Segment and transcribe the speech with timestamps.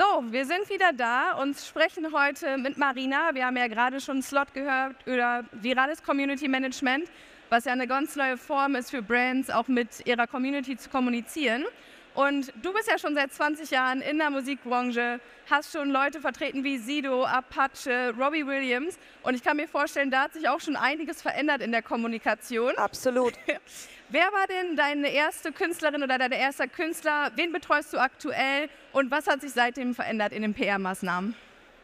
[0.00, 3.34] So, wir sind wieder da und sprechen heute mit Marina.
[3.34, 7.10] Wir haben ja gerade schon einen Slot gehört über virales Community Management,
[7.50, 11.66] was ja eine ganz neue Form ist für Brands, auch mit ihrer Community zu kommunizieren.
[12.14, 16.64] Und du bist ja schon seit 20 Jahren in der Musikbranche, hast schon Leute vertreten
[16.64, 18.98] wie Sido, Apache, Robbie Williams.
[19.22, 22.76] Und ich kann mir vorstellen, da hat sich auch schon einiges verändert in der Kommunikation.
[22.76, 23.34] Absolut.
[24.08, 27.30] Wer war denn deine erste Künstlerin oder dein erster Künstler?
[27.36, 31.34] Wen betreust du aktuell und was hat sich seitdem verändert in den PR-Maßnahmen?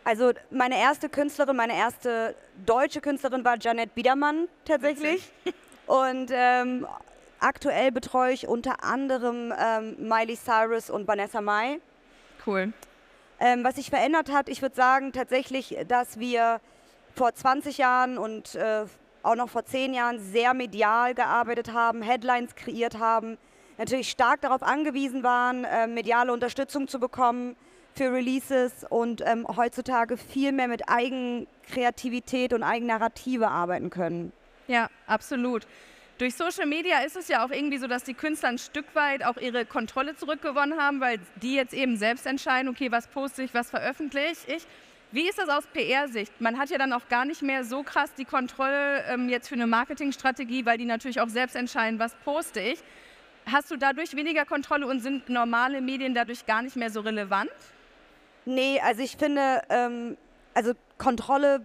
[0.02, 5.32] Also meine erste Künstlerin, meine erste deutsche Künstlerin war Janette Biedermann tatsächlich.
[5.86, 6.86] Und ähm,
[7.40, 11.80] aktuell betreue ich unter anderem ähm, Miley Cyrus und Vanessa Mai.
[12.46, 12.72] Cool.
[13.38, 16.60] Ähm, was sich verändert hat, ich würde sagen tatsächlich, dass wir
[17.14, 18.84] vor 20 Jahren und äh,
[19.22, 23.36] auch noch vor zehn Jahren sehr medial gearbeitet haben, Headlines kreiert haben,
[23.76, 27.56] natürlich stark darauf angewiesen waren, äh, mediale Unterstützung zu bekommen
[27.94, 34.32] für Releases und ähm, heutzutage viel mehr mit Eigenkreativität und Eigennarrative arbeiten können.
[34.68, 35.66] Ja, absolut.
[36.18, 39.22] Durch Social Media ist es ja auch irgendwie so, dass die Künstler ein Stück weit
[39.22, 43.52] auch ihre Kontrolle zurückgewonnen haben, weil die jetzt eben selbst entscheiden, okay, was poste ich,
[43.52, 44.66] was veröffentliche ich.
[45.12, 46.40] Wie ist das aus PR-Sicht?
[46.40, 49.54] Man hat ja dann auch gar nicht mehr so krass die Kontrolle ähm, jetzt für
[49.56, 52.80] eine Marketingstrategie, weil die natürlich auch selbst entscheiden, was poste ich.
[53.44, 57.50] Hast du dadurch weniger Kontrolle und sind normale Medien dadurch gar nicht mehr so relevant?
[58.46, 60.16] Nee, also ich finde, ähm,
[60.54, 61.60] also Kontrolle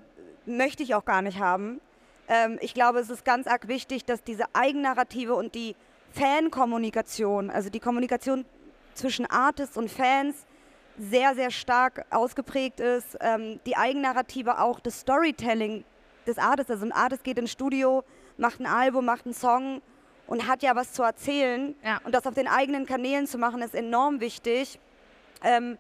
[0.45, 1.79] möchte ich auch gar nicht haben.
[2.31, 5.75] Ähm, ich glaube, es ist ganz arg wichtig, dass diese Eigennarrative und die
[6.13, 8.45] Fankommunikation, also die Kommunikation
[8.93, 10.45] zwischen Artists und Fans,
[10.97, 13.17] sehr, sehr stark ausgeprägt ist.
[13.19, 15.83] Ähm, die Eigennarrative auch, das Storytelling
[16.25, 16.71] des Artists.
[16.71, 18.03] Also ein Artist geht ins Studio,
[18.37, 19.81] macht ein Album, macht einen Song
[20.27, 21.75] und hat ja was zu erzählen.
[21.83, 21.99] Ja.
[22.05, 24.79] Und das auf den eigenen Kanälen zu machen, ist enorm wichtig.
[25.43, 25.77] Ähm,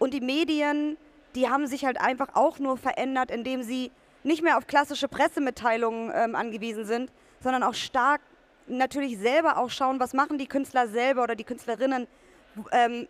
[0.00, 0.96] und die Medien,
[1.36, 6.12] die haben sich halt einfach auch nur verändert, indem sie nicht mehr auf klassische Pressemitteilungen
[6.14, 7.10] ähm, angewiesen sind,
[7.40, 8.20] sondern auch stark
[8.66, 12.06] natürlich selber auch schauen, was machen die Künstler selber oder die Künstlerinnen.
[12.70, 13.08] Ähm,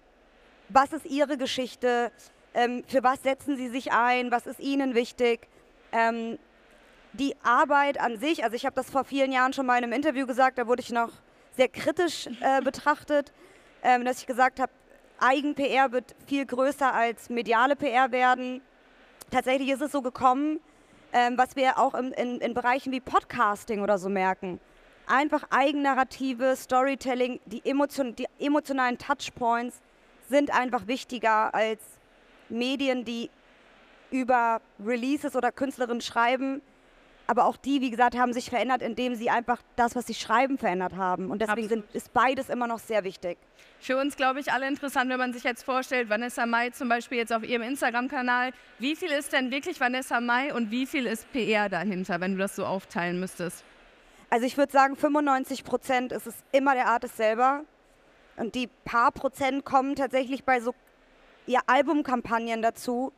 [0.69, 2.11] was ist Ihre Geschichte,
[2.55, 5.49] ähm, für was setzen Sie sich ein, was ist Ihnen wichtig.
[5.93, 6.39] Ähm,
[7.13, 9.93] die Arbeit an sich, also ich habe das vor vielen Jahren schon mal in einem
[9.93, 11.11] Interview gesagt, da wurde ich noch
[11.57, 13.33] sehr kritisch äh, betrachtet,
[13.83, 14.73] ähm, dass ich gesagt habe,
[15.19, 18.61] Eigen-PR wird viel größer als mediale PR werden.
[19.31, 20.61] Tatsächlich ist es so gekommen,
[21.13, 24.61] ähm, was wir auch in, in, in Bereichen wie Podcasting oder so merken.
[25.07, 29.81] Einfach Eigennarrative, Storytelling, die, emotion, die emotionalen Touchpoints,
[30.29, 31.81] sind einfach wichtiger als
[32.49, 33.31] Medien, die
[34.11, 36.63] über Releases oder Künstlerinnen schreiben.
[37.33, 40.59] Aber auch die, wie gesagt, haben sich verändert, indem sie einfach das, was sie schreiben,
[40.59, 41.31] verändert haben.
[41.31, 43.39] Und deswegen sind, ist beides immer noch sehr wichtig.
[43.81, 47.17] Für uns, glaube ich, alle interessant, wenn man sich jetzt vorstellt, Vanessa Mai zum Beispiel
[47.17, 48.51] jetzt auf ihrem Instagram-Kanal.
[48.79, 52.39] Wie viel ist denn wirklich Vanessa Mai und wie viel ist PR dahinter, wenn du
[52.39, 53.65] das so aufteilen müsstest?
[54.29, 57.63] Also ich würde sagen, 95 Prozent ist es immer der Artist selber.
[58.37, 60.75] Und die paar Prozent kommen tatsächlich bei so
[61.47, 63.11] ja, Albumkampagnen dazu.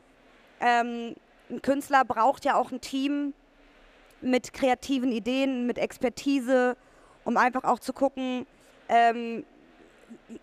[0.61, 1.17] Ähm,
[1.51, 3.35] ein Künstler braucht ja auch ein Team
[4.25, 6.77] mit kreativen Ideen, mit Expertise,
[7.25, 8.47] um einfach auch zu gucken,
[8.89, 9.45] ähm,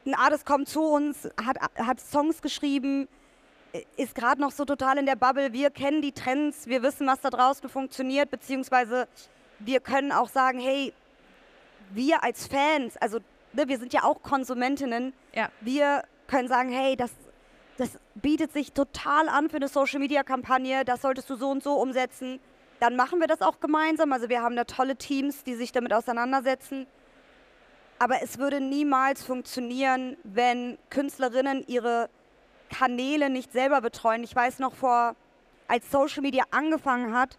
[0.06, 3.08] ein Artist kommt zu uns, hat, hat Songs geschrieben,
[3.98, 5.54] ist gerade noch so total in der Bubble.
[5.54, 9.08] Wir kennen die Trends, wir wissen, was da draußen funktioniert, beziehungsweise
[9.60, 10.94] wir können auch sagen, hey,
[11.92, 13.20] wir als Fans, also
[13.54, 15.50] ne, wir sind ja auch Konsumentinnen, ja.
[15.62, 17.12] wir können sagen, hey, das,
[17.78, 22.40] das bietet sich total an für eine Social-Media-Kampagne, das solltest du so und so umsetzen.
[22.82, 24.12] Dann machen wir das auch gemeinsam.
[24.12, 26.88] Also wir haben da tolle Teams, die sich damit auseinandersetzen.
[28.00, 32.10] Aber es würde niemals funktionieren, wenn Künstlerinnen ihre
[32.70, 34.24] Kanäle nicht selber betreuen.
[34.24, 35.16] Ich weiß noch vor,
[35.68, 37.38] als Social Media angefangen hat,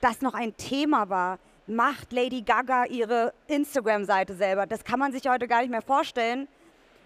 [0.00, 1.38] das noch ein Thema war
[1.70, 4.66] macht Lady Gaga ihre Instagram-Seite selber.
[4.66, 6.48] Das kann man sich heute gar nicht mehr vorstellen.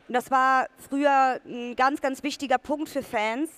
[0.08, 3.50] Und das war früher ein ganz, ganz wichtiger Punkt für Fans,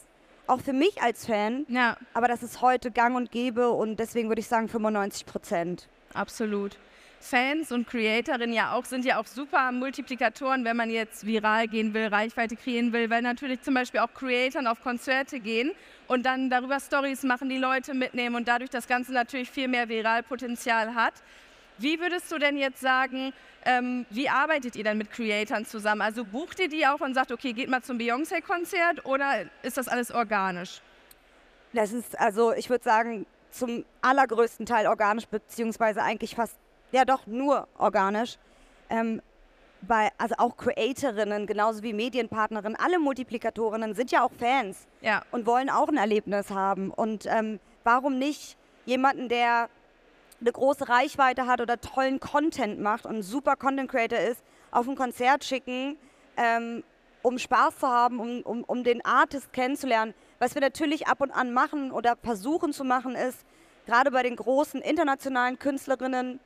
[0.46, 1.66] auch für mich als Fan.
[1.68, 1.96] Ja.
[2.14, 5.88] Aber das ist heute gang und gäbe und deswegen würde ich sagen 95 Prozent.
[6.14, 6.78] Absolut.
[7.20, 11.92] Fans und Creatorinnen ja auch sind ja auch super Multiplikatoren, wenn man jetzt viral gehen
[11.92, 15.72] will, Reichweite kreieren will, weil natürlich zum Beispiel auch Creatoren auf Konzerte gehen
[16.06, 19.88] und dann darüber Stories machen, die Leute mitnehmen und dadurch das Ganze natürlich viel mehr
[19.88, 21.14] Viralpotenzial hat.
[21.78, 23.32] Wie würdest du denn jetzt sagen,
[23.64, 26.00] ähm, wie arbeitet ihr denn mit Creatoren zusammen?
[26.02, 29.88] Also bucht ihr die auch und sagt, okay, geht mal zum Beyoncé-Konzert oder ist das
[29.88, 30.80] alles organisch?
[31.72, 36.56] Das ist also, ich würde sagen, zum allergrößten Teil organisch, beziehungsweise eigentlich fast
[36.92, 38.36] ja doch nur organisch.
[38.88, 39.20] Ähm,
[39.82, 45.22] weil, also auch Creatorinnen, genauso wie Medienpartnerinnen, alle Multiplikatorinnen sind ja auch Fans Ja.
[45.32, 46.90] und wollen auch ein Erlebnis haben.
[46.90, 48.56] Und ähm, warum nicht
[48.86, 49.68] jemanden, der
[50.46, 54.88] eine große Reichweite hat oder tollen Content macht und ein super Content Creator ist, auf
[54.88, 55.98] ein Konzert schicken,
[56.36, 56.84] ähm,
[57.22, 60.14] um Spaß zu haben, um, um, um den Artist kennenzulernen.
[60.38, 63.44] Was wir natürlich ab und an machen oder versuchen zu machen, ist,
[63.86, 66.38] gerade bei den großen internationalen Künstlerinnen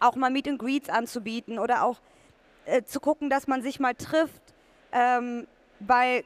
[0.00, 2.00] auch mal Meet and Greets anzubieten oder auch
[2.64, 4.42] äh, zu gucken, dass man sich mal trifft,
[4.90, 5.46] ähm,
[5.78, 6.24] weil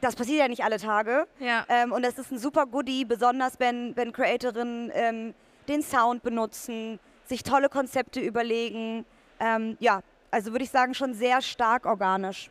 [0.00, 1.26] das passiert ja nicht alle Tage.
[1.40, 1.64] Ja.
[1.68, 5.34] Ähm, und das ist ein super Goodie, besonders wenn, wenn Creatorinnen ähm,
[5.68, 9.04] den Sound benutzen, sich tolle Konzepte überlegen.
[9.40, 12.50] Ähm, ja, also würde ich sagen, schon sehr stark organisch.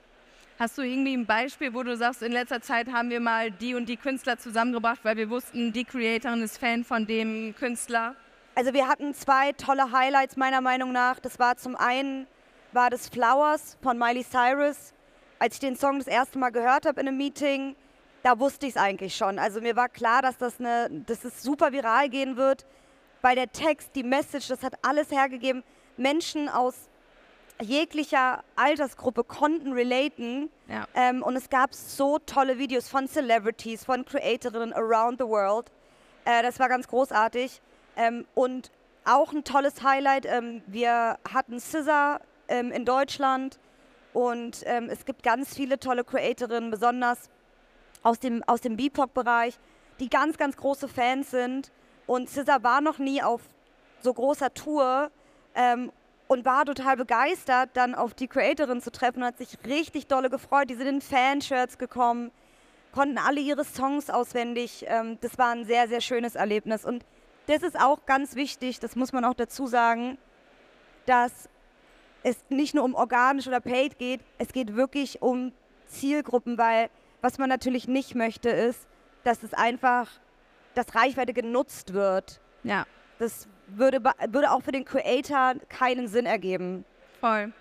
[0.58, 3.76] Hast du irgendwie ein Beispiel, wo du sagst, in letzter Zeit haben wir mal die
[3.76, 8.16] und die Künstler zusammengebracht, weil wir wussten, die Creatorin ist Fan von dem Künstler?
[8.56, 11.20] Also wir hatten zwei tolle Highlights meiner Meinung nach.
[11.20, 12.26] Das war zum einen
[12.72, 14.94] war das Flowers von Miley Cyrus.
[15.40, 17.76] Als ich den Song das erste Mal gehört habe in einem Meeting,
[18.24, 19.40] da wusste ich es eigentlich schon.
[19.40, 22.66] Also mir war klar, dass das eine, dass es super viral gehen wird,
[23.26, 25.64] weil der Text, die Message, das hat alles hergegeben.
[25.98, 26.76] Menschen aus
[27.60, 30.52] jeglicher Altersgruppe konnten relaten.
[30.68, 30.86] Ja.
[30.94, 35.72] Ähm, und es gab so tolle Videos von Celebrities, von Creatorinnen around the world.
[36.26, 37.62] Äh, das war ganz großartig.
[37.98, 38.70] Ähm, und
[39.06, 43.58] auch ein tolles Highlight, ähm, wir hatten Scissor ähm, in Deutschland
[44.14, 47.32] und ähm, es gibt ganz viele tolle Creatorinnen, besonders
[48.04, 49.58] aus dem, aus dem BIPOC-Bereich,
[50.00, 51.72] die ganz, ganz große Fans sind.
[52.08, 53.42] Und Scissor war noch nie auf
[54.02, 55.10] so großer Tour
[55.56, 55.92] ähm,
[56.28, 60.30] und war total begeistert, dann auf die Creatorin zu treffen und hat sich richtig dolle
[60.30, 60.70] gefreut.
[60.70, 62.32] Die sind in Fanshirts gekommen,
[62.92, 64.86] konnten alle ihre Songs auswendig.
[64.88, 66.86] Ähm, das war ein sehr, sehr schönes Erlebnis.
[66.86, 67.06] Und
[67.48, 70.18] das ist auch ganz wichtig, das muss man auch dazu sagen,
[71.06, 71.50] dass
[72.24, 75.52] es nicht nur um organisch oder paid geht, es geht wirklich um
[75.88, 76.90] Zielgruppen, weil
[77.22, 78.88] was man natürlich nicht möchte, ist,
[79.24, 80.10] dass es einfach,
[80.76, 82.40] dass Reichweite genutzt wird.
[82.64, 82.86] Ja,
[83.20, 86.86] Das würde, würde auch für den Creator keinen Sinn ergeben.
[87.20, 87.52] voll.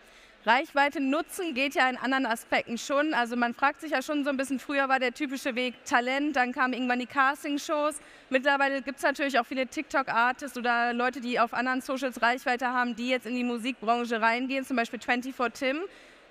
[0.46, 3.14] Reichweite nutzen geht ja in anderen Aspekten schon.
[3.14, 6.36] Also man fragt sich ja schon so ein bisschen, früher war der typische Weg Talent,
[6.36, 7.98] dann kamen irgendwann die Castingshows.
[8.28, 12.94] Mittlerweile gibt es natürlich auch viele TikTok-Artists oder Leute, die auf anderen Socials Reichweite haben,
[12.94, 15.78] die jetzt in die Musikbranche reingehen, zum Beispiel 24 Tim.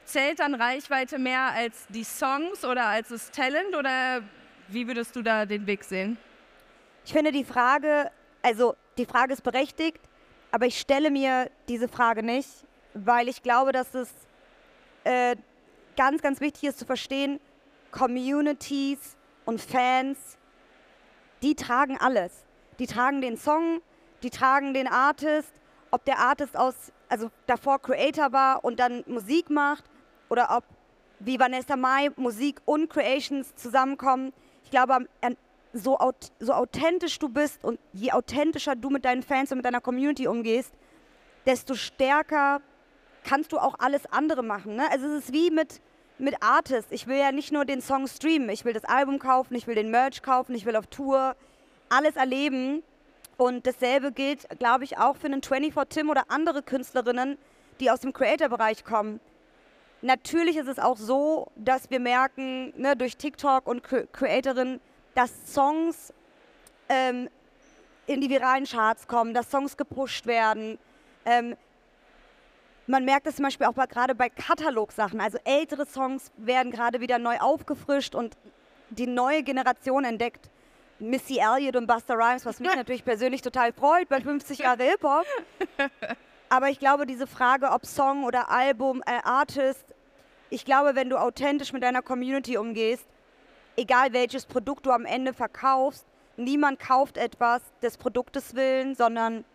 [0.06, 4.22] Zählt dann Reichweite mehr als die Songs oder als das Talent oder
[4.68, 6.18] wie würdest du da den Weg sehen?
[7.06, 8.10] Ich finde die Frage,
[8.42, 10.00] also die Frage ist berechtigt,
[10.52, 12.50] aber ich stelle mir diese Frage nicht,
[12.94, 14.10] weil ich glaube, dass es
[15.04, 15.36] äh,
[15.98, 17.40] ganz, ganz wichtig ist zu verstehen,
[17.92, 20.38] Communities und Fans,
[21.42, 22.46] die tragen alles.
[22.80, 23.82] Die tragen den Song,
[24.24, 25.52] die tragen den Artist,
[25.92, 26.76] ob der Artist aus,
[27.10, 29.84] also davor Creator war und dann Musik macht
[30.30, 30.64] oder ob
[31.20, 34.34] wie Vanessa Mai Musik und Creations zusammenkommen.
[34.64, 35.08] Ich glaube,
[35.74, 39.66] so, aut so authentisch du bist und je authentischer du mit deinen Fans und mit
[39.66, 40.72] deiner Community umgehst,
[41.46, 42.62] desto stärker
[43.24, 44.76] kannst du auch alles andere machen.
[44.76, 44.84] Ne?
[44.92, 45.82] Also es ist wie mit,
[46.20, 46.92] mit Artists.
[46.92, 49.76] Ich will ja nicht nur den Song streamen, ich will das Album kaufen, ich will
[49.76, 51.36] den Merch kaufen, ich will auf Tour
[51.90, 52.84] alles erleben.
[53.36, 57.38] Und dasselbe gilt, glaube ich, auch für einen 24 Tim oder andere Künstlerinnen,
[57.80, 59.20] die aus dem Creator-Bereich kommen.
[60.02, 64.80] Natürlich ist es auch so, dass wir merken, ne, durch TikTok und Cre- Creatorinnen,
[65.16, 66.14] dass Songs
[66.90, 67.30] ähm,
[68.08, 70.78] in die viralen Charts kommen, dass Songs gepusht werden.
[71.26, 71.56] Ähm,
[72.86, 75.22] man merkt es zum Beispiel auch gerade bei Katalogsachen.
[75.22, 78.36] Also ältere Songs werden gerade wieder neu aufgefrischt und
[78.90, 80.50] die neue Generation entdeckt.
[81.00, 85.26] Missy Elliott und Busta Rhymes, was mich natürlich persönlich total freut bei 50 Jahre Hip-Hop.
[86.50, 89.86] Aber ich glaube, diese Frage, ob Song oder Album, äh, Artist,
[90.50, 93.08] ich glaube, wenn du authentisch mit deiner Community umgehst,
[93.76, 96.06] egal welches Produkt du am Ende verkaufst,
[96.38, 99.46] niemand kauft etwas des Produktes willen, sondern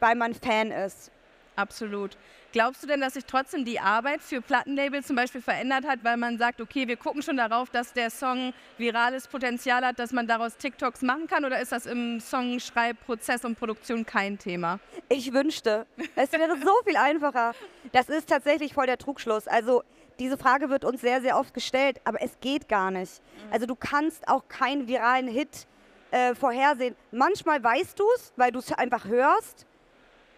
[0.00, 1.10] weil man Fan ist.
[1.56, 2.16] Absolut.
[2.52, 6.16] Glaubst du denn, dass sich trotzdem die Arbeit für Plattenlabels zum Beispiel verändert hat, weil
[6.16, 10.26] man sagt, okay, wir gucken schon darauf, dass der Song virales Potenzial hat, dass man
[10.26, 11.44] daraus TikToks machen kann?
[11.44, 14.78] Oder ist das im Songschreibprozess und Produktion kein Thema?
[15.08, 17.54] Ich wünschte, es wäre so viel einfacher.
[17.92, 19.48] Das ist tatsächlich voll der Trugschluss.
[19.48, 19.82] Also
[20.18, 23.20] diese Frage wird uns sehr, sehr oft gestellt, aber es geht gar nicht.
[23.50, 25.66] Also du kannst auch keinen viralen Hit
[26.10, 26.94] äh, vorhersehen.
[27.10, 29.66] Manchmal weißt du es, weil du es einfach hörst.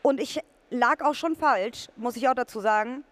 [0.03, 0.41] Und ich
[0.71, 3.05] lag auch schon falsch, muss ich auch dazu sagen.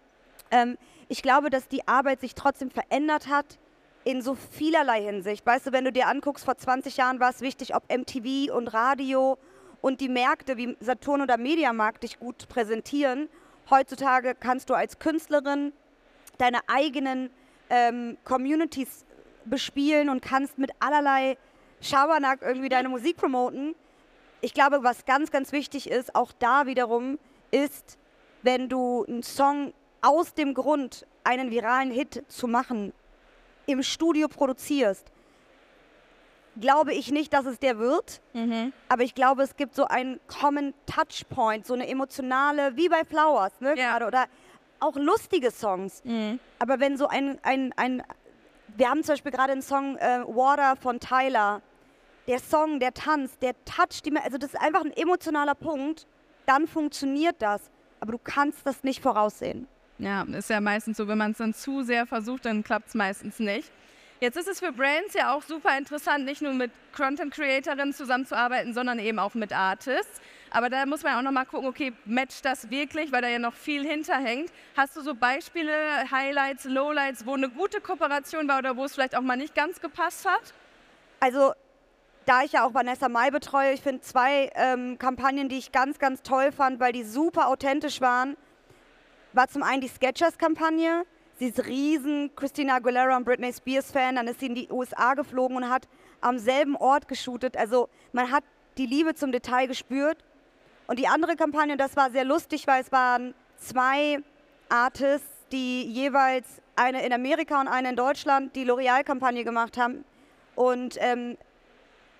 [0.51, 3.59] Ähm, ich glaube, dass die Arbeit sich trotzdem verändert hat
[4.03, 5.45] in so vielerlei Hinsicht.
[5.45, 8.67] Weißt du, wenn du dir anguckst, vor 20 Jahren war es wichtig, ob MTV und
[8.67, 9.37] Radio
[9.81, 13.29] und die Märkte wie Saturn oder Mediamarkt dich gut präsentieren.
[13.69, 15.73] heutzutage kannst du als Künstlerin
[16.37, 17.29] deine eigenen
[17.69, 19.05] ähm, Communities
[19.45, 21.37] bespielen und kannst mit allerlei
[21.81, 23.75] Schabernack irgendwie deine Musik promoten.
[24.41, 27.19] Ich glaube, was ganz, ganz wichtig ist, auch da wiederum,
[27.51, 27.97] ist,
[28.41, 32.93] wenn du einen Song aus dem Grund, einen viralen Hit zu machen,
[33.65, 35.11] im Studio produzierst,
[36.59, 38.21] glaube ich nicht, dass es der wird.
[38.33, 38.71] Mhm.
[38.87, 43.59] Aber ich glaube, es gibt so einen Common Touchpoint, so eine emotionale, wie bei Flowers,
[43.59, 43.75] ne?
[43.75, 43.91] Ja.
[43.91, 44.25] Gerade, oder
[44.79, 46.03] auch lustige Songs.
[46.03, 46.39] Mhm.
[46.59, 48.03] Aber wenn so ein, ein, ein
[48.77, 51.61] wir haben zum Beispiel gerade einen Song äh, Water von Tyler.
[52.27, 56.07] Der Song, der Tanz, der Touch, die, also das ist einfach ein emotionaler Punkt.
[56.45, 57.69] Dann funktioniert das.
[57.99, 59.67] Aber du kannst das nicht voraussehen.
[59.97, 62.95] Ja, ist ja meistens so, wenn man es dann zu sehr versucht, dann klappt es
[62.95, 63.71] meistens nicht.
[64.19, 68.73] Jetzt ist es für Brands ja auch super interessant, nicht nur mit Content Creatorinnen zusammenzuarbeiten,
[68.73, 70.21] sondern eben auch mit Artists.
[70.55, 73.53] Aber da muss man auch nochmal gucken, okay, matcht das wirklich, weil da ja noch
[73.53, 74.53] viel hinterhängt.
[74.77, 75.69] Hast du so Beispiele,
[76.09, 79.81] Highlights, Lowlights, wo eine gute Kooperation war oder wo es vielleicht auch mal nicht ganz
[79.81, 80.53] gepasst hat?
[81.19, 81.51] Also,
[82.25, 85.99] da ich ja auch Vanessa Mai betreue, ich finde zwei ähm, Kampagnen, die ich ganz,
[85.99, 88.37] ganz toll fand, weil die super authentisch waren,
[89.33, 91.03] war zum einen die Sketchers-Kampagne.
[91.37, 94.15] Sie ist riesen Christina Aguilera und Britney Spears Fan.
[94.15, 95.89] Dann ist sie in die USA geflogen und hat
[96.21, 97.57] am selben Ort geshootet.
[97.57, 98.45] Also man hat
[98.77, 100.23] die Liebe zum Detail gespürt.
[100.87, 104.19] Und die andere Kampagne, das war sehr lustig, weil es waren zwei
[104.69, 110.03] Artists, die jeweils eine in Amerika und eine in Deutschland die L'Oreal-Kampagne gemacht haben.
[110.55, 111.37] Und ähm,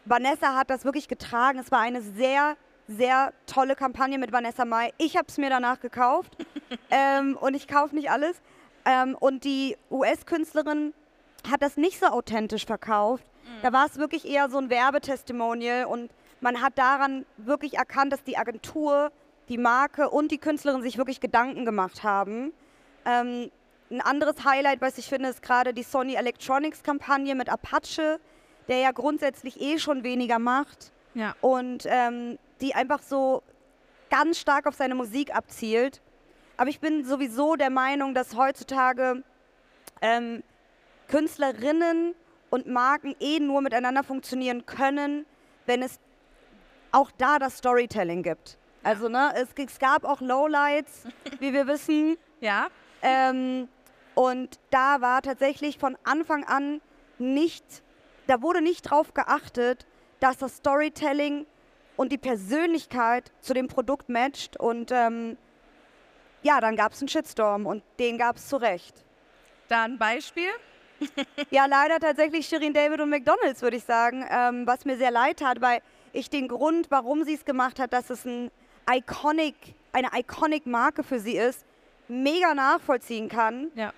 [0.06, 1.60] Vanessa hat das wirklich getragen.
[1.60, 2.56] Es war eine sehr,
[2.88, 4.94] sehr tolle Kampagne mit Vanessa Mai.
[4.98, 6.38] Ich habe es mir danach gekauft
[6.92, 8.42] ähm, und ich kaufe nicht alles.
[8.86, 10.94] Ähm, und die US-Künstlerin
[11.50, 13.26] hat das nicht so authentisch verkauft.
[13.62, 16.12] Da war es wirklich eher so ein Werbetestimonial und
[16.42, 19.12] man hat daran wirklich erkannt, dass die Agentur,
[19.50, 22.52] die Marke und die Künstlerin sich wirklich Gedanken gemacht haben.
[23.06, 23.52] Ähm,
[23.92, 28.20] ein anderes Highlight, was ich finde, ist gerade die Sony Electronics Kampagne mit Apache,
[28.68, 31.36] der ja grundsätzlich eh schon weniger macht Ja.
[31.42, 33.44] und ähm, die einfach so
[34.10, 36.02] ganz stark auf seine Musik abzielt.
[36.58, 39.24] Aber ich bin sowieso der Meinung, dass heutzutage
[40.02, 40.42] ähm,
[41.08, 42.16] Künstlerinnen
[42.50, 45.26] und Marken eh nur miteinander funktionieren können,
[45.66, 46.00] wenn es
[46.96, 48.58] auch da das Storytelling gibt.
[48.82, 51.04] Also ne, es, es gab auch Lowlights,
[51.40, 52.18] wie wir wissen.
[52.40, 52.68] Ja,
[53.02, 53.68] Ähm,
[54.16, 56.82] und da war tatsächlich von Anfang an
[57.18, 57.66] nicht,
[58.28, 59.86] da wurde nicht drauf geachtet,
[60.22, 61.46] dass das Storytelling
[61.98, 64.58] und die Persönlichkeit zu dem Produkt matcht.
[64.58, 65.38] Und ähm,
[66.44, 69.04] ja, dann gab es einen Shitstorm und den gab es zu Recht.
[69.68, 70.50] da ein Beispiel.
[71.52, 75.42] Ja, leider tatsächlich Shirin David und McDonalds, würde ich sagen, ähm, was mir sehr leid
[75.44, 75.82] hat, weil
[76.16, 78.52] ich den Grund, warum sie es gemacht hat, dass es ein
[78.90, 79.56] iconic,
[79.94, 81.66] eine iconic Marke für sie ist,
[82.08, 83.72] mega nachvollziehen kann.
[83.76, 83.94] Ja.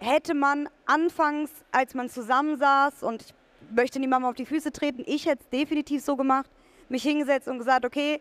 [0.00, 3.34] Hätte man anfangs, als man zusammensaß und ich
[3.74, 6.50] möchte niemandem auf die Füße treten, ich hätte es definitiv so gemacht,
[6.88, 8.20] mich hingesetzt und gesagt, okay,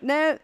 [0.00, 0.40] ne,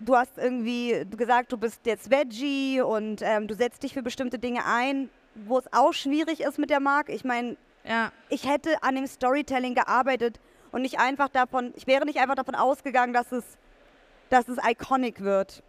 [0.00, 4.38] du hast irgendwie gesagt, du bist jetzt Veggie und ähm, du setzt dich für bestimmte
[4.38, 7.12] Dinge ein, wo es auch schwierig ist mit der Marke.
[7.12, 10.40] Ich meine, Ja, ich hätte an dem Storytelling gearbeitet
[10.72, 13.44] und nicht einfach davon, ich wäre nicht einfach davon ausgegangen, dass es,
[14.28, 15.62] dass es iconic wird.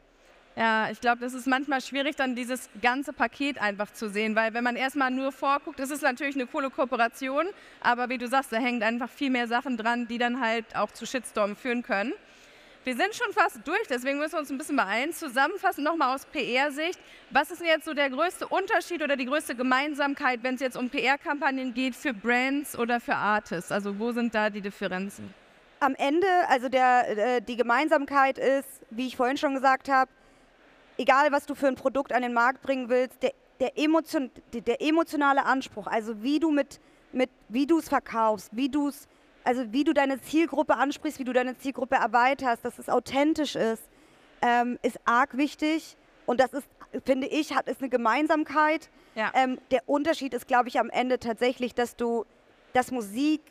[0.57, 4.53] Ja, ich glaube, das ist manchmal schwierig, dann dieses ganze Paket einfach zu sehen, weil
[4.53, 7.47] wenn man erstmal nur vorguckt, ist es natürlich eine coole Kooperation,
[7.79, 10.91] aber wie du sagst, da hängt einfach viel mehr Sachen dran, die dann halt auch
[10.91, 12.13] zu Shitstorm führen können.
[12.83, 15.13] Wir sind schon fast durch, deswegen müssen wir uns ein bisschen beeilen.
[15.13, 19.53] Zusammenfassend nochmal aus PR-Sicht, was ist denn jetzt so der größte Unterschied oder die größte
[19.53, 23.71] Gemeinsamkeit, wenn es jetzt um PR-Kampagnen geht für Brands oder für Artists?
[23.71, 25.31] Also wo sind da die Differenzen?
[25.79, 30.09] Am Ende, also der, äh, die Gemeinsamkeit ist, wie ich vorhin schon gesagt habe,
[30.97, 34.81] egal was du für ein Produkt an den Markt bringen willst, der, der, emotion, der,
[34.81, 36.79] emotionale Anspruch, also wie du mit,
[37.11, 39.07] mit wie du es verkaufst, wie du es,
[39.43, 43.83] also wie du deine Zielgruppe ansprichst, wie du deine Zielgruppe erweiterst, dass es authentisch ist,
[44.41, 45.97] ähm, ist arg wichtig.
[46.25, 46.67] Und das ist,
[47.05, 48.89] finde ich, hat ist eine Gemeinsamkeit.
[49.15, 49.31] Ja.
[49.33, 52.25] Ähm, der Unterschied ist, glaube ich, am Ende tatsächlich, dass du,
[52.73, 53.41] dass Musik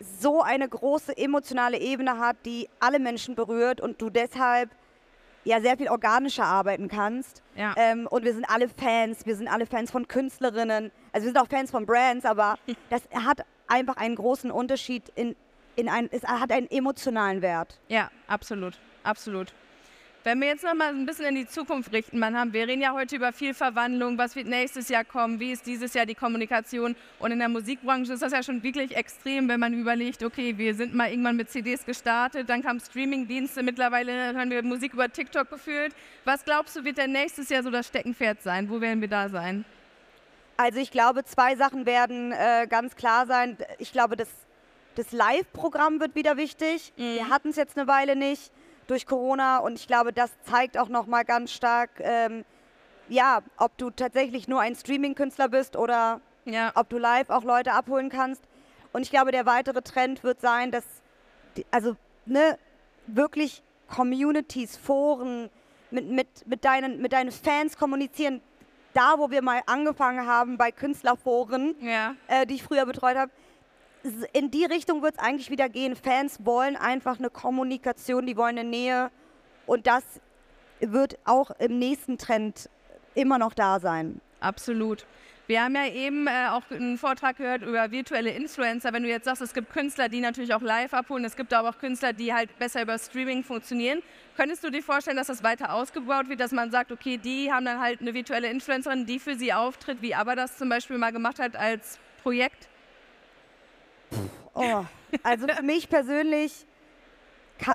[0.00, 4.70] so eine große emotionale Ebene hat, die alle Menschen berührt und du deshalb
[5.44, 7.42] ja sehr viel organischer arbeiten kannst.
[7.54, 7.74] Ja.
[7.76, 11.38] Ähm, und wir sind alle Fans, wir sind alle Fans von Künstlerinnen, also wir sind
[11.38, 12.58] auch Fans von Brands, aber
[12.90, 15.36] das hat einfach einen großen Unterschied in,
[15.76, 17.78] in ein, es hat einen emotionalen Wert.
[17.88, 19.52] Ja, absolut, absolut.
[20.26, 22.80] Wenn wir jetzt noch mal ein bisschen in die Zukunft richten, man haben, wir reden
[22.80, 26.14] ja heute über viel Verwandlung, was wird nächstes Jahr kommen, wie ist dieses Jahr die
[26.14, 30.56] Kommunikation und in der Musikbranche ist das ja schon wirklich extrem, wenn man überlegt, okay,
[30.56, 35.12] wir sind mal irgendwann mit CDs gestartet, dann kamen Streamingdienste, mittlerweile hören wir Musik über
[35.12, 35.94] TikTok gefühlt.
[36.24, 38.70] Was glaubst du, wird denn nächstes Jahr so das Steckenpferd sein?
[38.70, 39.66] Wo werden wir da sein?
[40.56, 43.56] Also ich glaube, zwei Sachen werden äh, ganz klar sein.
[43.78, 44.28] Ich glaube, das,
[44.94, 46.92] das Live-Programm wird wieder wichtig.
[46.96, 47.14] Mhm.
[47.14, 48.52] Wir hatten es jetzt eine Weile nicht
[48.86, 49.58] durch Corona.
[49.58, 52.44] Und ich glaube, das zeigt auch nochmal ganz stark, ähm,
[53.08, 56.72] ja, ob du tatsächlich nur ein Streaming-Künstler bist oder ja.
[56.74, 58.42] ob du live auch Leute abholen kannst.
[58.92, 60.84] Und ich glaube, der weitere Trend wird sein, dass,
[61.56, 61.96] die, also,
[62.26, 62.58] ne,
[63.06, 65.50] wirklich Communities, Foren,
[65.90, 68.40] mit, mit, mit, deinen, mit deinen Fans kommunizieren.
[68.94, 72.14] Da, wo wir mal angefangen haben bei Künstlerforen, ja.
[72.28, 73.32] äh, die ich früher betreut habe,
[74.32, 75.96] in die Richtung wird es eigentlich wieder gehen.
[75.96, 79.10] Fans wollen einfach eine Kommunikation, die wollen eine Nähe
[79.66, 80.04] und das
[80.80, 82.68] wird auch im nächsten Trend
[83.14, 84.20] immer noch da sein.
[84.40, 85.06] Absolut.
[85.46, 88.92] Wir haben ja eben äh, auch einen Vortrag gehört über virtuelle Influencer.
[88.94, 91.68] Wenn du jetzt sagst, es gibt Künstler, die natürlich auch live abholen, es gibt aber
[91.68, 94.02] auch Künstler, die halt besser über Streaming funktionieren.
[94.36, 97.66] Könntest du dir vorstellen, dass das weiter ausgebaut wird, dass man sagt, okay, die haben
[97.66, 101.12] dann halt eine virtuelle Influencerin, die für sie auftritt, wie aber das zum Beispiel mal
[101.12, 102.68] gemacht hat als Projekt?
[104.54, 104.84] Oh,
[105.22, 106.66] also für mich persönlich,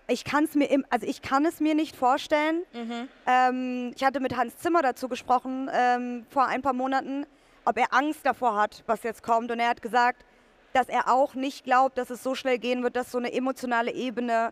[0.08, 2.64] ich kann es mir, im, also ich kann es mir nicht vorstellen.
[2.74, 3.08] Mhm.
[3.28, 7.28] Ähm, ich hatte mit Hans Zimmer dazu gesprochen ähm, vor ein paar Monaten,
[7.70, 9.52] ob er Angst davor hat, was jetzt kommt.
[9.52, 10.26] Und er hat gesagt,
[10.74, 13.94] dass er auch nicht glaubt, dass es so schnell gehen wird, dass so eine emotionale
[13.94, 14.52] Ebene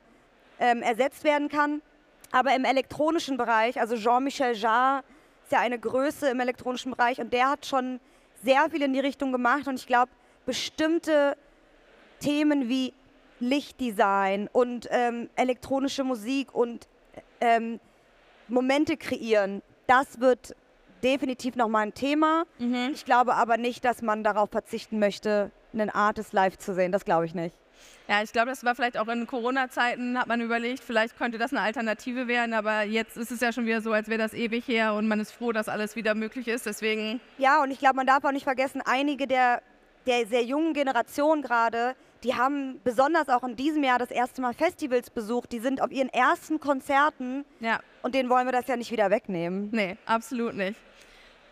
[0.59, 1.81] ähm, ersetzt werden kann.
[2.31, 5.03] Aber im elektronischen Bereich, also Jean-Michel Jarre
[5.43, 7.99] ist ja eine Größe im elektronischen Bereich und der hat schon
[8.43, 9.67] sehr viel in die Richtung gemacht.
[9.67, 10.11] Und ich glaube,
[10.45, 11.35] bestimmte
[12.19, 12.93] Themen wie
[13.39, 16.87] Lichtdesign und ähm, elektronische Musik und
[17.41, 17.79] ähm,
[18.47, 20.55] Momente kreieren, das wird
[21.03, 22.43] definitiv nochmal ein Thema.
[22.59, 22.91] Mhm.
[22.93, 26.91] Ich glaube aber nicht, dass man darauf verzichten möchte, einen Artist live zu sehen.
[26.91, 27.55] Das glaube ich nicht.
[28.07, 31.51] Ja, ich glaube, das war vielleicht auch in Corona-Zeiten, hat man überlegt, vielleicht könnte das
[31.51, 34.67] eine Alternative werden, aber jetzt ist es ja schon wieder so, als wäre das ewig
[34.67, 36.65] her und man ist froh, dass alles wieder möglich ist.
[36.65, 37.19] Deswegen.
[37.37, 39.61] Ja, und ich glaube, man darf auch nicht vergessen, einige der,
[40.05, 44.53] der sehr jungen Generation gerade, die haben besonders auch in diesem Jahr das erste Mal
[44.53, 45.51] Festivals besucht.
[45.51, 47.45] Die sind auf ihren ersten Konzerten.
[47.59, 47.79] Ja.
[48.01, 49.69] Und denen wollen wir das ja nicht wieder wegnehmen.
[49.71, 50.79] Nee, absolut nicht.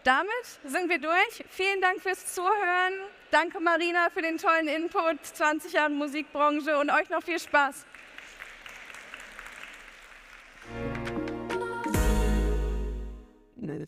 [0.04, 0.30] Damit
[0.64, 1.44] sind wir durch.
[1.50, 2.94] Vielen Dank fürs Zuhören.
[3.32, 5.24] Danke Marina für den tollen Input.
[5.24, 7.86] 20 Jahre Musikbranche und euch noch viel Spaß.
[13.56, 13.88] Nee.